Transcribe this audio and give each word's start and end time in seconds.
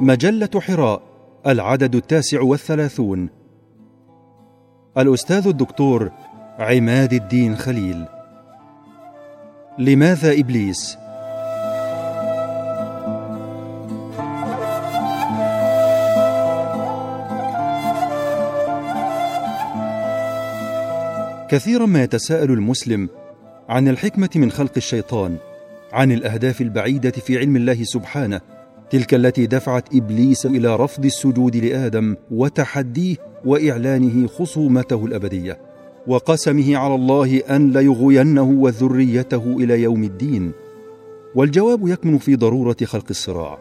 مجلة 0.00 0.60
حراء 0.60 1.02
العدد 1.46 1.94
التاسع 1.94 2.40
والثلاثون. 2.42 3.28
الأستاذ 4.98 5.46
الدكتور 5.46 6.10
عماد 6.58 7.12
الدين 7.12 7.56
خليل. 7.56 8.04
لماذا 9.78 10.32
إبليس؟ 10.32 10.96
كثيرا 21.48 21.86
ما 21.86 22.02
يتساءل 22.02 22.50
المسلم 22.50 23.08
عن 23.68 23.88
الحكمة 23.88 24.30
من 24.36 24.50
خلق 24.50 24.72
الشيطان 24.76 25.36
عن 25.92 26.12
الأهداف 26.12 26.60
البعيدة 26.60 27.10
في 27.10 27.38
علم 27.38 27.56
الله 27.56 27.84
سبحانه. 27.84 28.53
تلك 28.90 29.14
التي 29.14 29.46
دفعت 29.46 29.94
إبليس 29.94 30.46
إلى 30.46 30.76
رفض 30.76 31.04
السجود 31.04 31.56
لآدم 31.56 32.16
وتحديه 32.30 33.16
وإعلانه 33.44 34.26
خصومته 34.26 35.06
الأبدية 35.06 35.58
وقسمه 36.06 36.76
على 36.76 36.94
الله 36.94 37.38
أن 37.38 37.72
ليغوينه 37.72 38.42
وذريته 38.42 39.56
إلى 39.60 39.82
يوم 39.82 40.04
الدين. 40.04 40.52
والجواب 41.34 41.88
يكمن 41.88 42.18
في 42.18 42.36
ضرورة 42.36 42.76
خلق 42.84 43.06
الصراع 43.10 43.58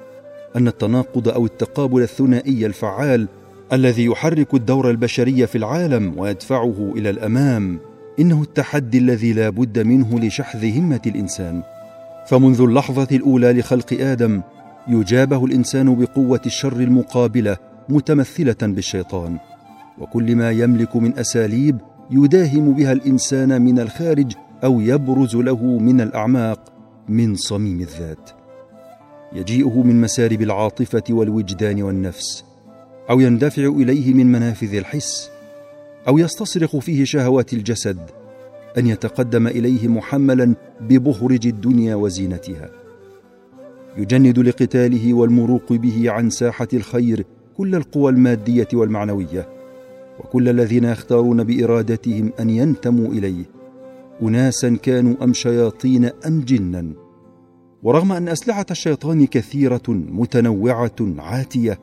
أن 0.55 0.67
التناقض 0.67 1.29
أو 1.29 1.45
التقابل 1.45 2.01
الثنائي 2.01 2.65
الفعال 2.65 3.27
الذي 3.73 4.05
يحرك 4.05 4.53
الدور 4.53 4.89
البشري 4.89 5.47
في 5.47 5.57
العالم 5.57 6.19
ويدفعه 6.19 6.93
إلى 6.95 7.09
الأمام 7.09 7.79
إنه 8.19 8.41
التحدي 8.41 8.97
الذي 8.97 9.33
لا 9.33 9.49
بد 9.49 9.79
منه 9.79 10.19
لشحذ 10.19 10.77
همة 10.77 11.01
الإنسان. 11.07 11.63
فمنذ 12.27 12.61
اللحظة 12.61 13.07
الأولى 13.11 13.53
لخلق 13.53 13.93
آدم 13.99 14.41
يجابه 14.87 15.45
الإنسان 15.45 15.95
بقوة 15.95 16.41
الشر 16.45 16.79
المقابلة 16.79 17.57
متمثلة 17.89 18.57
بالشيطان. 18.61 19.37
وكل 19.99 20.35
ما 20.35 20.51
يملك 20.51 20.95
من 20.95 21.17
أساليب 21.17 21.77
يداهم 22.11 22.73
بها 22.73 22.91
الإنسان 22.91 23.61
من 23.61 23.79
الخارج 23.79 24.33
أو 24.63 24.81
يبرز 24.81 25.35
له 25.35 25.63
من 25.63 26.01
الأعماق 26.01 26.73
من 27.09 27.35
صميم 27.35 27.81
الذات. 27.81 28.29
يجيئه 29.33 29.83
من 29.83 30.01
مسارب 30.01 30.41
العاطفة 30.41 31.03
والوجدان 31.09 31.83
والنفس 31.83 32.45
أو 33.09 33.19
يندفع 33.19 33.67
إليه 33.67 34.13
من 34.13 34.31
منافذ 34.31 34.75
الحس 34.75 35.29
أو 36.07 36.17
يستصرخ 36.17 36.77
فيه 36.77 37.03
شهوات 37.03 37.53
الجسد 37.53 37.99
أن 38.77 38.87
يتقدم 38.87 39.47
إليه 39.47 39.87
محملا 39.87 40.55
ببهرج 40.81 41.47
الدنيا 41.47 41.95
وزينتها. 41.95 42.82
يجند 43.97 44.39
لقتاله 44.39 45.13
والمروق 45.13 45.73
به 45.73 46.11
عن 46.11 46.29
ساحة 46.29 46.67
الخير 46.73 47.25
كل 47.57 47.75
القوى 47.75 48.11
المادية 48.11 48.67
والمعنوية 48.73 49.47
وكل 50.19 50.49
الذين 50.49 50.83
يختارون 50.83 51.43
بإرادتهم 51.43 52.31
أن 52.39 52.49
ينتموا 52.49 53.07
إليه. 53.07 53.43
اناسا 54.21 54.75
كانوا 54.75 55.23
أم 55.23 55.33
شياطين 55.33 56.05
أم 56.05 56.41
جنا. 56.41 56.93
ورغم 57.83 58.11
أن 58.11 58.27
أسلحة 58.27 58.65
الشيطان 58.71 59.25
كثيرة 59.25 59.83
متنوعة 59.89 60.95
عاتية 61.17 61.79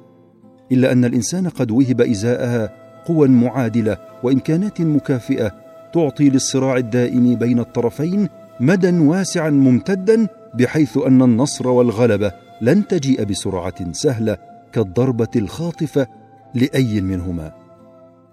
إلا 0.72 0.92
أن 0.92 1.05
الإنسان 1.05 1.48
قد 1.48 1.70
وهب 1.70 2.00
إزاءها 2.00 2.74
قوى 3.06 3.28
معادلة 3.28 3.98
وإمكانات 4.22 4.80
مكافئة 4.80 5.52
تعطي 5.95 6.30
للصراع 6.30 6.77
الدائم 6.77 7.34
بين 7.34 7.58
الطرفين 7.58 8.28
مدى 8.61 8.98
واسعا 8.98 9.50
ممتدا 9.50 10.28
بحيث 10.54 10.98
أن 10.98 11.22
النصر 11.22 11.68
والغلبة 11.68 12.32
لن 12.60 12.86
تجيء 12.86 13.24
بسرعة 13.24 13.92
سهلة 13.92 14.36
كالضربة 14.72 15.28
الخاطفة 15.36 16.06
لأي 16.54 17.00
منهما. 17.00 17.52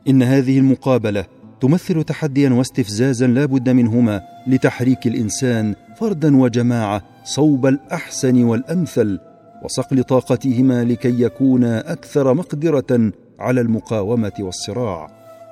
إن 0.07 0.23
هذه 0.23 0.59
المقابلة 0.59 1.25
تمثل 1.61 2.03
تحديا 2.03 2.49
واستفزازا 2.49 3.27
لا 3.27 3.45
بد 3.45 3.69
منهما 3.69 4.21
لتحريك 4.47 5.07
الإنسان 5.07 5.75
فردا 5.95 6.37
وجماعة 6.37 7.01
صوب 7.23 7.65
الأحسن 7.65 8.43
والأمثل 8.43 9.19
وصقل 9.63 10.03
طاقتهما 10.03 10.83
لكي 10.83 11.21
يكونا 11.21 11.91
أكثر 11.91 12.33
مقدرة 12.33 13.11
على 13.39 13.61
المقاومة 13.61 14.31
والصراع. 14.39 15.07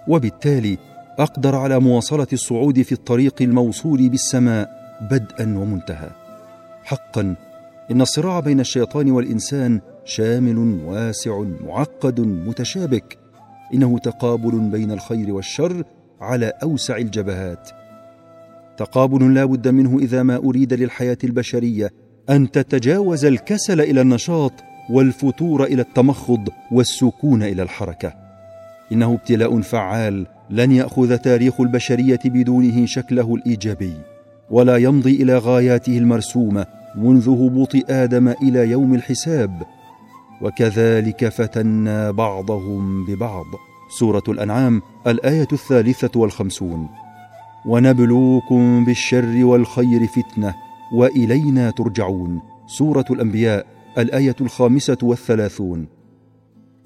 وبالتالي 0.08 0.78
أقدر 1.20 1.56
على 1.56 1.80
مواصلة 1.80 2.28
الصعود 2.34 2.82
في 2.82 2.92
الطريق 2.92 3.42
الموصول 3.42 4.10
بالسماء 4.10 4.70
بدءا 5.12 5.58
ومنتهى. 5.58 6.25
حقا. 6.86 7.36
إن 7.92 8.02
الصراع 8.02 8.40
بين 8.40 8.60
الشيطان 8.60 9.12
والإنسان 9.12 9.82
شامل 10.06 10.58
واسع 10.86 11.44
معقد 11.66 12.20
متشابك. 12.20 13.18
إنه 13.74 14.00
تقابل 14.00 14.60
بين 14.60 14.92
الخير 14.92 15.34
والشر 15.34 15.84
على 16.22 16.54
أوسع 16.64 16.98
الجبهات. 16.98 17.70
تقابل 18.78 19.34
لا 19.34 19.46
بد 19.46 19.68
منه 19.68 20.00
إذا 20.00 20.24
ما 20.24 20.36
أريد 20.36 20.74
للحياة 20.74 21.18
البشرية 21.24 21.92
أن 22.30 22.52
تتجاوز 22.52 23.26
الكسل 23.26 23.82
إلى 23.82 24.02
النشاط 24.02 24.54
والفتور 24.90 25.64
إلى 25.64 25.82
التمخض 25.82 26.50
والسكون 26.72 27.44
إلى 27.44 27.64
الحركة. 27.64 28.14
إنه 28.92 29.14
ابتلاء 29.14 29.62
فعال 29.62 30.28
لن 30.50 30.72
يأخذ 30.72 31.18
تاريخ 31.18 31.62
البشرية 31.62 32.20
بدونه 32.26 32.86
شكله 32.86 33.36
الإيجابي. 33.36 34.15
ولا 34.50 34.78
يمضي 34.78 35.24
إلى 35.24 35.38
غاياته 35.38 35.98
المرسومة 35.98 36.66
منذ 36.96 37.30
هبوط 37.30 37.72
آدم 37.90 38.28
إلى 38.28 38.70
يوم 38.70 38.94
الحساب. 38.94 39.64
وكذلك 40.42 41.30
فتنا 41.30 42.12
بعضهم 42.12 43.06
ببعض. 43.06 43.46
سورة 44.00 44.24
الأنعام 44.28 44.82
الآية 45.08 45.48
الثالثة 45.54 46.20
والخمسون. 46.20 46.88
ونبلوكم 47.66 48.86
بالشر 48.86 49.46
والخير 49.46 50.08
فتنة 50.08 50.56
وإلينا 50.94 51.70
ترجعون. 51.70 52.42
سورة 52.68 53.06
الأنبياء 53.12 53.66
الآية 53.98 54.36
الخامسة 54.42 54.98
والثلاثون. 55.04 55.88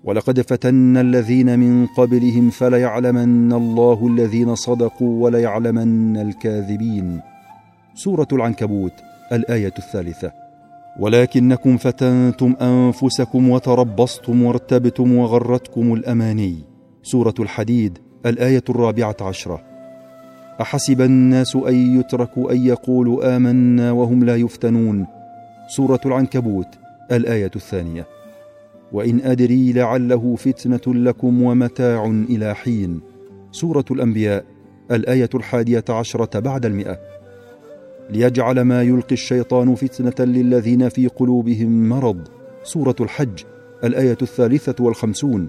ولقد 0.03 0.41
فتنا 0.41 1.01
الذين 1.01 1.59
من 1.59 1.85
قبلهم 1.85 2.49
فليعلمن 2.49 3.53
الله 3.53 4.07
الذين 4.07 4.55
صدقوا 4.55 5.23
وليعلمن 5.23 6.17
الكاذبين. 6.17 7.21
سورة 7.99 8.27
العنكبوت 8.33 8.93
الآية 9.31 9.73
الثالثة. 9.77 10.31
ولكنكم 10.99 11.77
فتنتم 11.77 12.55
أنفسكم 12.61 13.49
وتربصتم 13.49 14.43
وارتبتم 14.43 15.15
وغرتكم 15.15 15.93
الأماني. 15.93 16.63
سورة 17.03 17.33
الحديد 17.39 17.97
الآية 18.25 18.63
الرابعة 18.69 19.15
عشرة. 19.21 19.61
أحسب 20.61 21.01
الناس 21.01 21.55
أن 21.55 21.99
يتركوا 21.99 22.51
أن 22.51 22.65
يقولوا 22.65 23.35
آمنا 23.35 23.91
وهم 23.91 24.23
لا 24.23 24.35
يفتنون. 24.35 25.07
سورة 25.67 26.01
العنكبوت 26.05 26.67
الآية 27.11 27.51
الثانية. 27.55 28.07
وإن 28.91 29.21
أدري 29.21 29.73
لعله 29.73 30.35
فتنة 30.35 30.93
لكم 30.93 31.41
ومتاع 31.41 32.05
إلى 32.05 32.55
حين. 32.55 33.01
سورة 33.51 33.85
الأنبياء 33.91 34.45
الآية 34.91 35.29
الحادية 35.35 35.85
عشرة 35.89 36.39
بعد 36.39 36.65
المئة. 36.65 37.18
ليجعل 38.09 38.61
ما 38.61 38.81
يلقي 38.81 39.13
الشيطان 39.13 39.75
فتنة 39.75 40.25
للذين 40.25 40.89
في 40.89 41.07
قلوبهم 41.07 41.89
مرض. 41.89 42.27
سورة 42.63 42.95
الحج 42.99 43.43
الآية 43.83 44.17
الثالثة 44.21 44.75
والخمسون. 44.79 45.47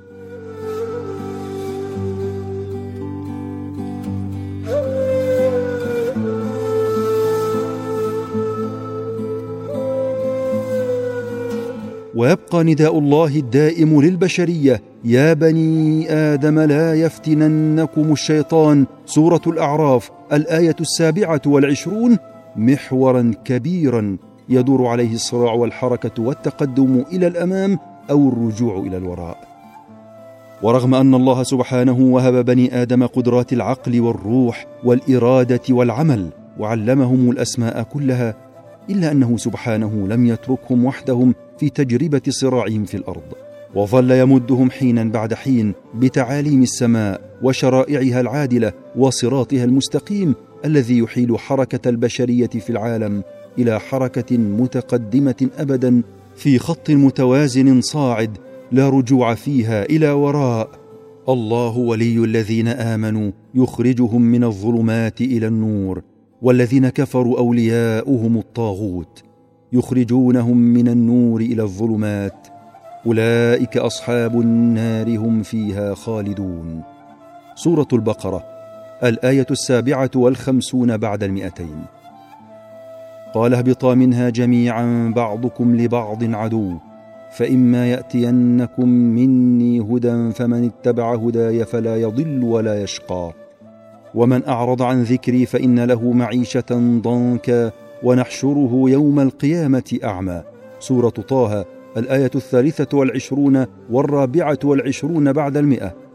ويبقى 12.14 12.64
نداء 12.64 12.98
الله 12.98 13.36
الدائم 13.36 14.02
للبشرية. 14.02 14.82
يا 15.04 15.32
بني 15.32 16.12
آدم 16.12 16.58
لا 16.60 16.94
يفتننكم 16.94 18.12
الشيطان. 18.12 18.86
سورة 19.06 19.42
الأعراف 19.46 20.10
الآية 20.32 20.76
السابعة 20.80 21.42
والعشرون. 21.46 22.18
محورا 22.56 23.32
كبيرا 23.44 24.16
يدور 24.48 24.86
عليه 24.86 25.14
الصراع 25.14 25.52
والحركة 25.52 26.22
والتقدم 26.22 27.04
إلى 27.12 27.26
الأمام 27.26 27.78
أو 28.10 28.28
الرجوع 28.28 28.78
إلى 28.78 28.96
الوراء. 28.96 29.50
ورغم 30.62 30.94
أن 30.94 31.14
الله 31.14 31.42
سبحانه 31.42 31.98
وهب 32.00 32.44
بني 32.44 32.82
آدم 32.82 33.06
قدرات 33.06 33.52
العقل 33.52 34.00
والروح 34.00 34.66
والإرادة 34.84 35.60
والعمل 35.70 36.30
وعلمهم 36.58 37.30
الأسماء 37.30 37.82
كلها 37.82 38.34
إلا 38.90 39.12
أنه 39.12 39.36
سبحانه 39.36 40.08
لم 40.08 40.26
يتركهم 40.26 40.84
وحدهم 40.84 41.34
في 41.58 41.70
تجربة 41.70 42.22
صراعهم 42.28 42.84
في 42.84 42.96
الأرض. 42.96 43.22
وظل 43.74 44.10
يمدهم 44.10 44.70
حينا 44.70 45.04
بعد 45.04 45.34
حين 45.34 45.74
بتعاليم 45.94 46.62
السماء 46.62 47.20
وشرائعها 47.42 48.20
العادلة 48.20 48.72
وصراطها 48.96 49.64
المستقيم 49.64 50.34
الذي 50.64 50.98
يحيل 50.98 51.38
حركة 51.38 51.88
البشرية 51.88 52.46
في 52.46 52.70
العالم 52.70 53.22
إلى 53.58 53.80
حركة 53.80 54.36
متقدمة 54.36 55.48
ابدا 55.58 56.02
في 56.36 56.58
خط 56.58 56.90
متوازن 56.90 57.80
صاعد 57.80 58.38
لا 58.72 58.88
رجوع 58.88 59.34
فيها 59.34 59.84
إلى 59.84 60.10
وراء. 60.10 60.70
الله 61.28 61.78
ولي 61.78 62.24
الذين 62.24 62.68
آمنوا 62.68 63.30
يخرجهم 63.54 64.22
من 64.22 64.44
الظلمات 64.44 65.20
إلى 65.20 65.46
النور 65.46 66.02
والذين 66.42 66.88
كفروا 66.88 67.38
أولياؤهم 67.38 68.38
الطاغوت 68.38 69.22
يخرجونهم 69.72 70.56
من 70.56 70.88
النور 70.88 71.40
إلى 71.40 71.62
الظلمات. 71.62 72.48
أولئك 73.06 73.76
أصحاب 73.76 74.40
النار 74.40 75.18
هم 75.18 75.42
فيها 75.42 75.94
خالدون. 75.94 76.82
سورة 77.54 77.88
البقرة. 77.92 78.59
الآية 79.04 79.46
السابعة 79.50 80.10
والخمسون 80.16 80.96
بعد 80.96 81.22
المئتين. 81.22 81.84
قال 83.34 83.54
اهبطا 83.54 83.94
منها 83.94 84.30
جميعا 84.30 85.12
بعضكم 85.16 85.76
لبعض 85.76 86.34
عدو 86.34 86.76
فإما 87.32 87.90
يأتينكم 87.90 88.88
مني 88.88 89.80
هدى 89.80 90.32
فمن 90.32 90.64
اتبع 90.64 91.14
هداي 91.14 91.64
فلا 91.64 91.96
يضل 91.96 92.44
ولا 92.44 92.82
يشقى. 92.82 93.32
ومن 94.14 94.48
أعرض 94.48 94.82
عن 94.82 95.02
ذكري 95.02 95.46
فإن 95.46 95.84
له 95.84 96.12
معيشة 96.12 97.00
ضنكا 97.02 97.72
ونحشره 98.02 98.84
يوم 98.86 99.20
القيامة 99.20 99.98
أعمى. 100.04 100.42
سورة 100.80 101.08
طه 101.08 101.64
الآية 101.96 102.30
الثالثة 102.34 102.98
والعشرون 102.98 103.66
والرابعة 103.90 104.58
والعشرون 104.64 105.32
بعد 105.32 105.56
المئة. 105.56 106.09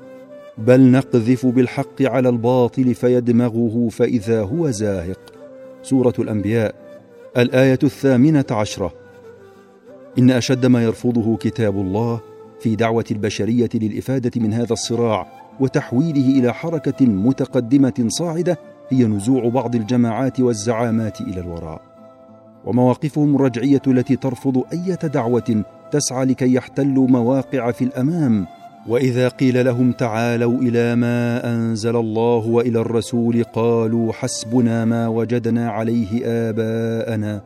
بل 0.57 0.91
نقذف 0.91 1.45
بالحق 1.45 2.01
على 2.01 2.29
الباطل 2.29 2.93
فيدمغه 2.93 3.89
فإذا 3.91 4.41
هو 4.41 4.69
زاهق. 4.69 5.19
سورة 5.83 6.13
الأنبياء 6.19 6.75
الآية 7.37 7.79
الثامنة 7.83 8.45
عشرة. 8.51 8.93
إن 10.19 10.31
أشد 10.31 10.65
ما 10.65 10.83
يرفضه 10.83 11.37
كتاب 11.37 11.75
الله 11.75 12.19
في 12.59 12.75
دعوة 12.75 13.05
البشرية 13.11 13.69
للإفادة 13.73 14.31
من 14.35 14.53
هذا 14.53 14.73
الصراع 14.73 15.27
وتحويله 15.59 16.39
إلى 16.39 16.53
حركة 16.53 17.05
متقدمة 17.05 18.05
صاعدة 18.07 18.57
هي 18.89 19.05
نزوع 19.05 19.49
بعض 19.49 19.75
الجماعات 19.75 20.39
والزعامات 20.39 21.21
إلى 21.21 21.41
الوراء. 21.41 21.81
ومواقفهم 22.65 23.35
الرجعية 23.35 23.81
التي 23.87 24.15
ترفض 24.15 24.63
إيه 24.73 24.95
دعوة 24.95 25.63
تسعى 25.91 26.25
لكي 26.25 26.53
يحتلوا 26.53 27.07
مواقع 27.07 27.71
في 27.71 27.83
الأمام 27.83 28.47
وإذا 28.87 29.27
قيل 29.27 29.65
لهم 29.65 29.91
تعالوا 29.91 30.61
إلى 30.61 30.95
ما 30.95 31.53
أنزل 31.55 31.95
الله 31.95 32.47
وإلى 32.47 32.79
الرسول 32.79 33.43
قالوا 33.43 34.13
حسبنا 34.13 34.85
ما 34.85 35.07
وجدنا 35.07 35.69
عليه 35.69 36.21
آباءنا. 36.25 37.41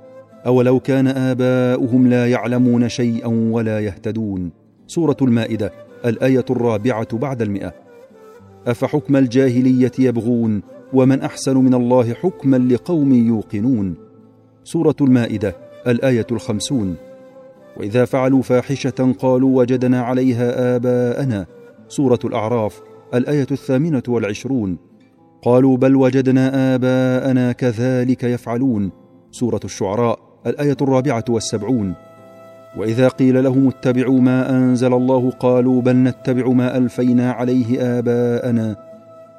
أولو 0.46 0.80
كان 0.80 1.08
آباؤهم 1.08 2.08
لا 2.08 2.28
يعلمون 2.28 2.90
شيئا 2.90 3.28
ولا 3.28 3.80
يهتدون. 3.80 4.52
سورة 4.88 5.18
المائدة 5.22 5.72
الآية 6.06 6.46
الرابعة 6.50 7.18
بعد 7.18 7.42
المئة. 7.42 7.74
أفحكم 8.68 9.16
الجاهلية 9.16 9.92
يبغون؟ 10.00 10.62
ومن 10.94 11.22
أحسن 11.22 11.58
من 11.58 11.74
الله 11.74 12.14
حكما 12.14 12.58
لقوم 12.58 13.14
يوقنون. 13.14 13.96
سورة 14.64 14.96
المائدة 15.02 15.56
الآية 15.88 16.28
الخمسون. 16.32 16.96
وإذا 17.80 18.06
فعلوا 18.06 18.42
فاحشة 18.42 19.16
قالوا 19.20 19.58
وجدنا 19.58 20.02
عليها 20.02 20.76
آباءنا. 20.76 21.46
سورة 21.88 22.20
الأعراف 22.26 22.82
الآية 23.14 23.48
الثامنة 23.52 24.04
والعشرون. 24.08 24.78
قالوا 25.42 25.78
بل 25.78 25.96
وجدنا 25.96 26.76
آباءنا 26.76 27.52
كذلك 27.52 28.24
يفعلون. 28.24 28.92
سورة 29.32 29.60
الشعراء 29.66 30.20
الآية 30.48 30.78
الرابعة 30.82 31.24
والسبعون. 31.30 31.94
وإذا 32.78 33.08
قيل 33.08 33.44
لهم 33.44 33.68
اتبعوا 33.68 34.22
ما 34.22 34.50
أنزل 34.50 34.94
الله 34.94 35.32
قالوا 35.32 35.82
بل 35.82 35.96
نتبع 35.96 36.48
ما 36.48 36.78
ألفينا 36.78 37.32
عليه 37.32 38.00
آباءنا. 38.00 38.76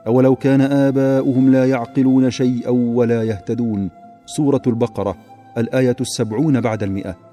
أولو 0.07 0.37
كان 0.37 0.61
آباؤهم 0.61 1.53
لا 1.53 1.65
يعقلون 1.67 2.31
شيئا 2.31 2.71
ولا 2.71 3.23
يهتدون. 3.23 3.91
سورة 4.27 4.63
البقرة 4.67 5.17
الآية 5.59 5.97
السبعون 6.01 6.61
بعد 6.61 6.83
المئة. 6.83 7.30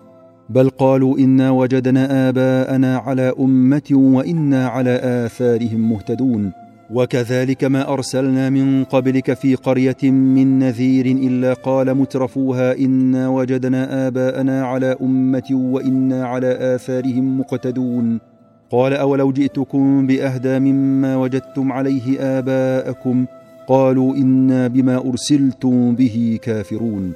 بل 0.50 0.70
قالوا 0.70 1.18
إنا 1.18 1.52
وجدنا 1.52 2.30
آباءنا 2.30 2.98
على 2.98 3.34
أمة 3.40 3.90
وإنا 3.92 4.68
على 4.68 5.00
آثارهم 5.26 5.92
مهتدون. 5.92 6.52
وكذلك 6.94 7.64
ما 7.64 7.94
أرسلنا 7.94 8.50
من 8.50 8.84
قبلك 8.84 9.34
في 9.34 9.56
قرية 9.56 10.04
من 10.12 10.60
نذير 10.60 11.06
إلا 11.06 11.54
قال 11.54 11.94
مترفوها 11.94 12.78
إنا 12.78 13.28
وجدنا 13.30 14.08
آباءنا 14.08 14.66
على 14.66 14.96
أمة 15.02 15.44
وإنا 15.52 16.26
على 16.26 16.76
آثارهم 16.76 17.40
مقتدون. 17.40 18.20
قال 18.72 18.94
أولو 18.94 19.32
جئتكم 19.32 20.08
بأهدى 20.08 20.60
مما 20.60 21.16
وجدتم 21.16 21.72
عليه 21.72 22.20
آباءكم؟ 22.20 23.26
قالوا 23.68 24.16
إنا 24.16 24.68
بما 24.68 24.98
أرسلتم 24.98 25.96
به 25.96 26.40
كافرون. 26.42 27.12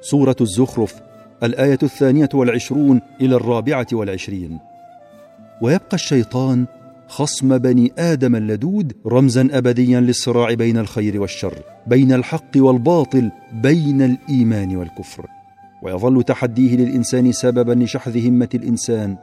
سورة 0.00 0.36
الزخرف 0.40 1.11
الآية 1.42 1.78
الثانية 1.82 2.28
والعشرون 2.34 3.00
إلى 3.20 3.36
الرابعة 3.36 3.86
والعشرين. 3.92 4.58
ويبقى 5.62 5.94
الشيطان 5.94 6.66
خصم 7.08 7.58
بني 7.58 7.92
آدم 7.98 8.36
اللدود 8.36 8.92
رمزا 9.06 9.48
ابديا 9.52 10.00
للصراع 10.00 10.54
بين 10.54 10.78
الخير 10.78 11.20
والشر 11.20 11.54
بين 11.86 12.12
الحق 12.12 12.50
والباطل 12.56 13.30
بين 13.52 14.02
الإيمان 14.02 14.76
والكفر. 14.76 15.26
ويظل 15.82 16.22
تحديه 16.22 16.76
للإنسان 16.76 17.32
سببا 17.32 17.72
لشحذ 17.72 18.28
همة 18.28 18.48
الإنسان 18.54 19.16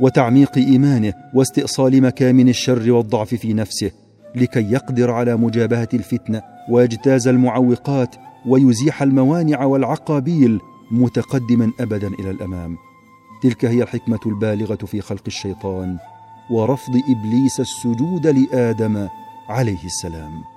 وتعميق 0.00 0.58
إيمانه 0.58 1.12
واستئصال 1.34 2.02
مكامن 2.02 2.48
الشر 2.48 2.92
والضعف 2.92 3.34
في 3.34 3.52
نفسه 3.52 3.90
لكي 4.34 4.72
يقدر 4.72 5.10
على 5.10 5.36
مجابهة 5.36 5.88
الفتنة 5.94 6.42
ويجتاز 6.70 7.28
المعوقات 7.28 8.14
ويزيح 8.48 9.02
الموانع 9.02 9.64
والعقابيل 9.64 10.60
متقدما 10.90 11.72
أبدا 11.80 12.08
إلى 12.08 12.30
الأمام. 12.30 12.78
تلك 13.42 13.64
هي 13.64 13.82
الحكمة 13.82 14.20
البالغة 14.26 14.74
في 14.74 15.00
خلق 15.00 15.22
الشيطان 15.26 15.98
ورفض 16.50 17.02
إبليس 17.08 17.60
السجود 17.60 18.26
لآدم 18.26 19.08
عليه 19.48 19.84
السلام. 19.84 20.55